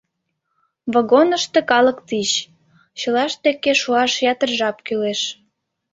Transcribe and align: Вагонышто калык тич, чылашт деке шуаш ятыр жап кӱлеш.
Вагонышто 0.93 1.59
калык 1.71 1.97
тич, 2.07 2.31
чылашт 2.99 3.39
деке 3.45 3.71
шуаш 3.81 4.13
ятыр 4.31 4.49
жап 4.57 4.77
кӱлеш. 4.85 5.21